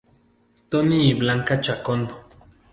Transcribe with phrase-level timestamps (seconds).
[0.71, 2.09] Tony y Blanca Chacón.